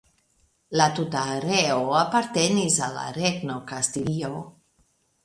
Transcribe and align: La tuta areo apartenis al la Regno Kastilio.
La 0.79 0.85
tuta 0.99 1.19
areo 1.33 1.83
apartenis 1.99 2.79
al 2.87 2.97
la 3.01 3.05
Regno 3.19 3.59
Kastilio. 3.73 4.33